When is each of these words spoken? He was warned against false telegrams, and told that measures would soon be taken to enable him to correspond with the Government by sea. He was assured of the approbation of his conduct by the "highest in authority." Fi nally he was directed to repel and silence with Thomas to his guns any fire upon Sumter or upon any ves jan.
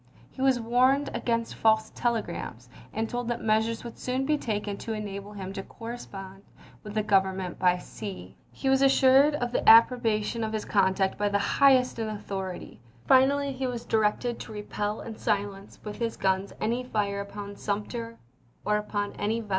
He 0.31 0.41
was 0.41 0.59
warned 0.59 1.11
against 1.13 1.53
false 1.53 1.91
telegrams, 1.91 2.67
and 2.91 3.07
told 3.07 3.27
that 3.27 3.43
measures 3.43 3.83
would 3.83 3.99
soon 3.99 4.25
be 4.25 4.35
taken 4.35 4.75
to 4.77 4.93
enable 4.93 5.33
him 5.33 5.53
to 5.53 5.61
correspond 5.61 6.41
with 6.81 6.95
the 6.95 7.03
Government 7.03 7.59
by 7.59 7.77
sea. 7.77 8.35
He 8.51 8.67
was 8.67 8.81
assured 8.81 9.35
of 9.35 9.51
the 9.51 9.69
approbation 9.69 10.43
of 10.43 10.53
his 10.53 10.65
conduct 10.65 11.19
by 11.19 11.29
the 11.29 11.37
"highest 11.37 11.99
in 11.99 12.09
authority." 12.09 12.79
Fi 13.05 13.25
nally 13.25 13.51
he 13.51 13.67
was 13.67 13.85
directed 13.85 14.39
to 14.39 14.51
repel 14.51 15.01
and 15.01 15.19
silence 15.19 15.77
with 15.83 15.99
Thomas 15.99 15.99
to 15.99 16.03
his 16.05 16.17
guns 16.17 16.53
any 16.59 16.83
fire 16.83 17.19
upon 17.21 17.55
Sumter 17.55 18.17
or 18.65 18.77
upon 18.77 19.13
any 19.17 19.39
ves 19.41 19.49
jan. 19.49 19.49